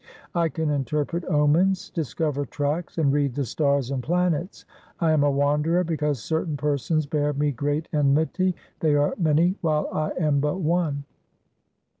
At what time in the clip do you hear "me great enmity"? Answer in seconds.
7.33-8.55